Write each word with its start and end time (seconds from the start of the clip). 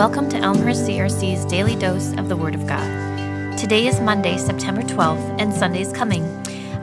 Welcome 0.00 0.30
to 0.30 0.38
Elmhurst 0.38 0.84
CRC's 0.84 1.44
daily 1.44 1.76
dose 1.76 2.14
of 2.16 2.30
the 2.30 2.36
Word 2.36 2.54
of 2.54 2.66
God. 2.66 3.58
Today 3.58 3.86
is 3.86 4.00
Monday, 4.00 4.38
September 4.38 4.80
12th, 4.80 5.36
and 5.38 5.52
Sunday's 5.52 5.92
coming. 5.92 6.24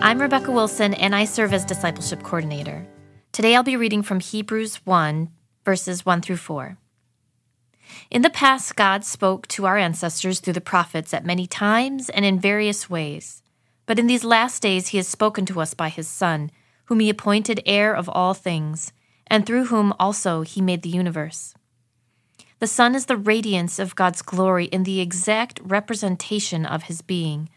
I'm 0.03 0.21
Rebecca 0.21 0.51
Wilson, 0.51 0.93
and 0.93 1.15
I 1.15 1.25
serve 1.25 1.51
as 1.51 1.65
discipleship 1.65 2.21
coordinator. 2.21 2.85
Today 3.31 3.55
I'll 3.55 3.63
be 3.63 3.75
reading 3.75 4.03
from 4.03 4.19
Hebrews 4.19 4.85
1, 4.85 5.31
verses 5.65 6.05
1 6.05 6.21
through 6.21 6.37
4. 6.37 6.77
In 8.11 8.21
the 8.21 8.29
past, 8.29 8.75
God 8.75 9.03
spoke 9.03 9.47
to 9.47 9.65
our 9.65 9.79
ancestors 9.79 10.39
through 10.39 10.53
the 10.53 10.61
prophets 10.61 11.11
at 11.11 11.25
many 11.25 11.47
times 11.47 12.11
and 12.11 12.23
in 12.23 12.39
various 12.39 12.87
ways. 12.87 13.41
But 13.87 13.97
in 13.97 14.05
these 14.05 14.23
last 14.23 14.61
days, 14.61 14.89
He 14.89 14.97
has 14.97 15.07
spoken 15.07 15.47
to 15.47 15.59
us 15.59 15.73
by 15.73 15.89
His 15.89 16.07
Son, 16.07 16.51
whom 16.85 16.99
He 16.99 17.09
appointed 17.09 17.63
heir 17.65 17.95
of 17.95 18.09
all 18.09 18.35
things, 18.35 18.93
and 19.25 19.43
through 19.43 19.65
whom 19.65 19.91
also 19.99 20.43
He 20.43 20.61
made 20.61 20.83
the 20.83 20.89
universe. 20.89 21.55
The 22.59 22.67
Son 22.67 22.95
is 22.95 23.05
the 23.05 23.17
radiance 23.17 23.77
of 23.77 23.95
God's 23.95 24.23
glory 24.23 24.65
in 24.65 24.83
the 24.83 24.99
exact 24.99 25.59
representation 25.63 26.65
of 26.65 26.83
his 26.83 27.01
being, 27.01 27.49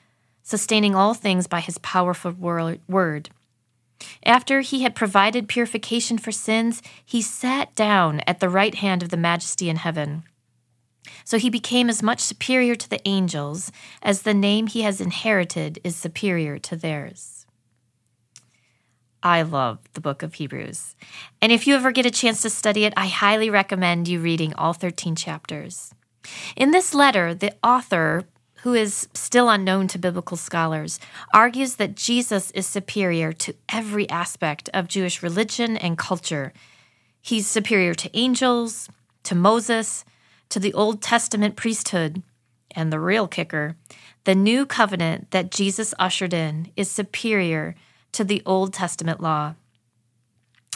sustaining 0.42 0.95
all 0.95 1.14
things 1.14 1.46
by 1.46 1.60
his 1.60 1.78
powerful 1.78 2.32
word. 2.32 3.30
After 4.24 4.60
he 4.60 4.82
had 4.82 4.94
provided 4.94 5.48
purification 5.48 6.18
for 6.18 6.32
sins, 6.32 6.82
he 7.05 7.22
sat 7.22 7.74
down 7.74 8.20
at 8.27 8.41
the 8.41 8.48
right 8.48 8.74
hand 8.74 9.02
of 9.02 9.08
the 9.08 9.16
majesty 9.16 9.70
in 9.70 9.77
heaven. 9.77 10.24
So 11.24 11.38
he 11.38 11.48
became 11.48 11.88
as 11.88 12.02
much 12.02 12.20
superior 12.20 12.74
to 12.74 12.91
the 12.91 13.06
angels 13.08 13.72
as 14.02 14.22
the 14.22 14.34
name 14.34 14.66
he 14.66 14.82
has 14.82 15.00
inherited 15.00 15.80
is 15.82 15.96
superior 15.96 16.58
to 16.58 16.77
theirs. 16.77 17.39
I 19.23 19.42
love 19.42 19.79
the 19.92 20.01
book 20.01 20.23
of 20.23 20.34
Hebrews. 20.34 20.97
And 21.42 21.52
if 21.52 21.66
you 21.66 21.74
ever 21.74 21.92
get 21.92 22.06
a 22.06 22.11
chance 22.11 22.42
to 22.42 22.50
study 22.50 22.84
it, 22.84 22.94
I 22.97 23.06
highly 23.06 23.50
recommend 23.50 24.08
you 24.08 24.20
reading 24.20 24.55
all 24.55 24.72
13 24.72 25.14
chapters. 25.14 25.94
In 26.56 26.70
this 26.70 26.94
letter, 26.94 27.34
the 27.34 27.55
author, 27.62 28.25
who 28.62 28.75
is 28.75 29.09
still 29.14 29.50
unknown 29.50 29.89
to 29.89 29.98
biblical 29.98 30.36
scholars, 30.36 30.98
argues 31.34 31.77
that 31.77 31.97
Jesus 31.97 32.50
is 32.53 32.67
superior 32.67 33.33
to 33.34 33.55
every 33.69 34.09
aspect 34.09 34.70
of 34.72 34.89
Jewish 34.89 35.22
religion 35.22 35.77
and 35.77 35.98
culture. 35.98 36.53
He's 37.20 37.47
superior 37.47 37.94
to 37.94 38.16
angels, 38.16 38.89
to 39.25 39.34
Moses, 39.34 40.05
to 40.48 40.59
the 40.59 40.75
Old 40.75 41.03
Testament 41.03 41.56
priesthood, 41.56 42.22
and 42.75 42.92
the 42.92 43.00
real 43.00 43.28
kicker, 43.28 43.77
the 44.25 44.34
new 44.34 44.64
covenant 44.64 45.31
that 45.31 45.50
Jesus 45.50 45.92
ushered 45.98 46.33
in 46.33 46.70
is 46.77 46.91
superior 46.91 47.75
to 48.12 48.25
the 48.25 48.42
Old 48.44 48.72
Testament 48.72 49.20
law. 49.20 49.55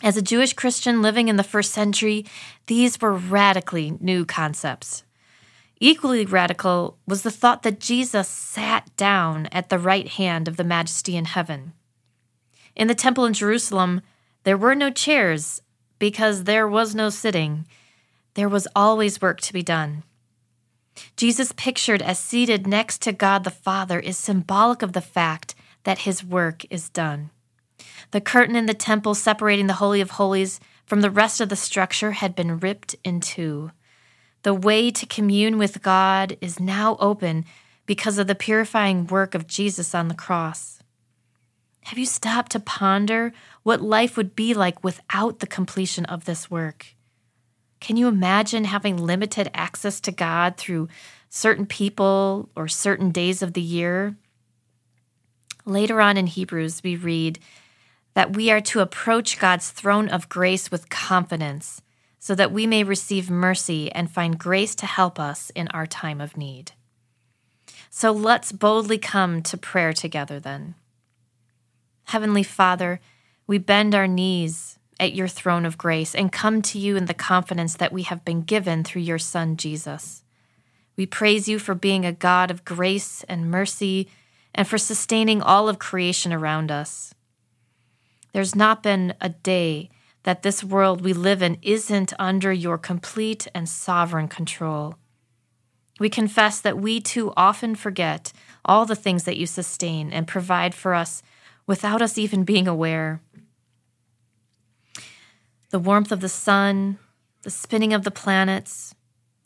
As 0.02 0.16
a 0.16 0.22
Jewish 0.22 0.52
Christian 0.52 1.02
living 1.02 1.28
in 1.28 1.36
the 1.36 1.42
first 1.42 1.72
century, 1.72 2.26
these 2.66 3.00
were 3.00 3.14
radically 3.14 3.96
new 4.00 4.24
concepts. 4.24 5.04
Equally 5.80 6.24
radical 6.24 6.98
was 7.06 7.22
the 7.22 7.30
thought 7.30 7.62
that 7.62 7.80
Jesus 7.80 8.28
sat 8.28 8.94
down 8.96 9.46
at 9.52 9.68
the 9.68 9.78
right 9.78 10.08
hand 10.08 10.46
of 10.46 10.56
the 10.56 10.64
majesty 10.64 11.16
in 11.16 11.24
heaven. 11.24 11.72
In 12.76 12.88
the 12.88 12.94
temple 12.94 13.24
in 13.24 13.32
Jerusalem, 13.32 14.00
there 14.44 14.56
were 14.56 14.74
no 14.74 14.90
chairs 14.90 15.62
because 15.98 16.44
there 16.44 16.68
was 16.68 16.94
no 16.94 17.08
sitting. 17.08 17.66
There 18.34 18.48
was 18.48 18.68
always 18.76 19.22
work 19.22 19.40
to 19.42 19.52
be 19.52 19.62
done. 19.62 20.02
Jesus, 21.16 21.52
pictured 21.56 22.02
as 22.02 22.18
seated 22.18 22.66
next 22.66 23.02
to 23.02 23.12
God 23.12 23.44
the 23.44 23.50
Father, 23.50 23.98
is 23.98 24.16
symbolic 24.16 24.82
of 24.82 24.92
the 24.92 25.00
fact 25.00 25.53
that 25.84 26.00
his 26.00 26.24
work 26.24 26.64
is 26.70 26.90
done. 26.90 27.30
The 28.10 28.20
curtain 28.20 28.56
in 28.56 28.66
the 28.66 28.74
temple 28.74 29.14
separating 29.14 29.66
the 29.66 29.74
Holy 29.74 30.00
of 30.00 30.12
Holies 30.12 30.60
from 30.84 31.00
the 31.00 31.10
rest 31.10 31.40
of 31.40 31.48
the 31.48 31.56
structure 31.56 32.12
had 32.12 32.34
been 32.34 32.58
ripped 32.58 32.96
in 33.04 33.20
two. 33.20 33.70
The 34.42 34.54
way 34.54 34.90
to 34.90 35.06
commune 35.06 35.56
with 35.56 35.82
God 35.82 36.36
is 36.40 36.60
now 36.60 36.96
open 37.00 37.44
because 37.86 38.18
of 38.18 38.26
the 38.26 38.34
purifying 38.34 39.06
work 39.06 39.34
of 39.34 39.46
Jesus 39.46 39.94
on 39.94 40.08
the 40.08 40.14
cross. 40.14 40.80
Have 41.84 41.98
you 41.98 42.06
stopped 42.06 42.52
to 42.52 42.60
ponder 42.60 43.32
what 43.62 43.82
life 43.82 44.16
would 44.16 44.34
be 44.34 44.54
like 44.54 44.82
without 44.82 45.40
the 45.40 45.46
completion 45.46 46.04
of 46.06 46.24
this 46.24 46.50
work? 46.50 46.94
Can 47.80 47.98
you 47.98 48.08
imagine 48.08 48.64
having 48.64 48.96
limited 48.96 49.50
access 49.52 50.00
to 50.00 50.12
God 50.12 50.56
through 50.56 50.88
certain 51.28 51.66
people 51.66 52.48
or 52.56 52.68
certain 52.68 53.10
days 53.10 53.42
of 53.42 53.52
the 53.52 53.60
year? 53.60 54.16
Later 55.66 56.00
on 56.00 56.16
in 56.16 56.26
Hebrews, 56.26 56.82
we 56.82 56.96
read 56.96 57.38
that 58.14 58.36
we 58.36 58.50
are 58.50 58.60
to 58.60 58.80
approach 58.80 59.38
God's 59.38 59.70
throne 59.70 60.08
of 60.08 60.28
grace 60.28 60.70
with 60.70 60.90
confidence 60.90 61.82
so 62.18 62.34
that 62.34 62.52
we 62.52 62.66
may 62.66 62.84
receive 62.84 63.30
mercy 63.30 63.90
and 63.92 64.10
find 64.10 64.38
grace 64.38 64.74
to 64.76 64.86
help 64.86 65.18
us 65.18 65.50
in 65.54 65.68
our 65.68 65.86
time 65.86 66.20
of 66.20 66.36
need. 66.36 66.72
So 67.90 68.12
let's 68.12 68.52
boldly 68.52 68.98
come 68.98 69.42
to 69.42 69.56
prayer 69.56 69.92
together 69.92 70.40
then. 70.40 70.74
Heavenly 72.04 72.42
Father, 72.42 73.00
we 73.46 73.58
bend 73.58 73.94
our 73.94 74.06
knees 74.06 74.78
at 75.00 75.14
your 75.14 75.28
throne 75.28 75.66
of 75.66 75.78
grace 75.78 76.14
and 76.14 76.32
come 76.32 76.62
to 76.62 76.78
you 76.78 76.96
in 76.96 77.06
the 77.06 77.14
confidence 77.14 77.76
that 77.76 77.92
we 77.92 78.02
have 78.04 78.24
been 78.24 78.42
given 78.42 78.84
through 78.84 79.02
your 79.02 79.18
Son, 79.18 79.56
Jesus. 79.56 80.22
We 80.96 81.06
praise 81.06 81.48
you 81.48 81.58
for 81.58 81.74
being 81.74 82.04
a 82.04 82.12
God 82.12 82.50
of 82.50 82.64
grace 82.64 83.24
and 83.24 83.50
mercy 83.50 84.08
and 84.54 84.66
for 84.66 84.78
sustaining 84.78 85.42
all 85.42 85.68
of 85.68 85.78
creation 85.78 86.32
around 86.32 86.70
us. 86.70 87.14
There's 88.32 88.54
not 88.54 88.82
been 88.82 89.14
a 89.20 89.28
day 89.28 89.90
that 90.24 90.42
this 90.42 90.64
world 90.64 91.02
we 91.02 91.12
live 91.12 91.42
in 91.42 91.58
isn't 91.62 92.12
under 92.18 92.52
your 92.52 92.78
complete 92.78 93.46
and 93.54 93.68
sovereign 93.68 94.28
control. 94.28 94.96
We 96.00 96.08
confess 96.08 96.60
that 96.60 96.78
we 96.78 97.00
too 97.00 97.32
often 97.36 97.74
forget 97.74 98.32
all 98.64 98.86
the 98.86 98.96
things 98.96 99.24
that 99.24 99.36
you 99.36 99.46
sustain 99.46 100.12
and 100.12 100.26
provide 100.26 100.74
for 100.74 100.94
us 100.94 101.22
without 101.66 102.02
us 102.02 102.18
even 102.18 102.44
being 102.44 102.66
aware. 102.66 103.20
The 105.70 105.78
warmth 105.78 106.10
of 106.10 106.20
the 106.20 106.28
sun, 106.28 106.98
the 107.42 107.50
spinning 107.50 107.92
of 107.92 108.04
the 108.04 108.10
planets, 108.10 108.94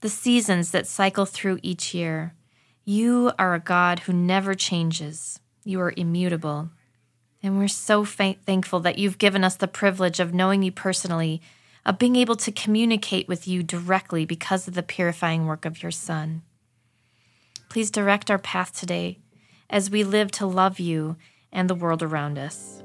the 0.00 0.08
seasons 0.08 0.70
that 0.70 0.86
cycle 0.86 1.26
through 1.26 1.58
each 1.62 1.92
year, 1.92 2.34
you 2.88 3.30
are 3.38 3.52
a 3.52 3.60
God 3.60 3.98
who 3.98 4.14
never 4.14 4.54
changes. 4.54 5.40
You 5.62 5.78
are 5.82 5.92
immutable. 5.94 6.70
And 7.42 7.58
we're 7.58 7.68
so 7.68 8.02
thankful 8.06 8.80
that 8.80 8.96
you've 8.96 9.18
given 9.18 9.44
us 9.44 9.56
the 9.56 9.68
privilege 9.68 10.20
of 10.20 10.32
knowing 10.32 10.62
you 10.62 10.72
personally, 10.72 11.42
of 11.84 11.98
being 11.98 12.16
able 12.16 12.36
to 12.36 12.50
communicate 12.50 13.28
with 13.28 13.46
you 13.46 13.62
directly 13.62 14.24
because 14.24 14.66
of 14.66 14.72
the 14.72 14.82
purifying 14.82 15.44
work 15.44 15.66
of 15.66 15.82
your 15.82 15.92
Son. 15.92 16.40
Please 17.68 17.90
direct 17.90 18.30
our 18.30 18.38
path 18.38 18.72
today 18.72 19.18
as 19.68 19.90
we 19.90 20.02
live 20.02 20.30
to 20.30 20.46
love 20.46 20.80
you 20.80 21.16
and 21.52 21.68
the 21.68 21.74
world 21.74 22.02
around 22.02 22.38
us. 22.38 22.82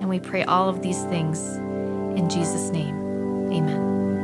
And 0.00 0.10
we 0.10 0.20
pray 0.20 0.44
all 0.44 0.68
of 0.68 0.82
these 0.82 1.02
things 1.04 1.56
in 2.14 2.28
Jesus' 2.28 2.68
name. 2.68 2.94
Amen. 3.50 4.23